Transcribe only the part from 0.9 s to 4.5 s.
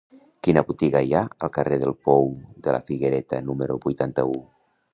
hi ha al carrer del Pou de la Figuereta número vuitanta-u?